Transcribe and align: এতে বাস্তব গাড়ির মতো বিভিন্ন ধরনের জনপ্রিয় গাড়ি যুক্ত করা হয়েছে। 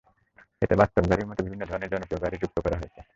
এতে 0.61 0.75
বাস্তব 0.75 1.03
গাড়ির 1.09 1.29
মতো 1.29 1.41
বিভিন্ন 1.43 1.63
ধরনের 1.65 1.91
জনপ্রিয় 1.93 2.21
গাড়ি 2.23 2.37
যুক্ত 2.41 2.57
করা 2.59 2.77
হয়েছে। 2.79 2.99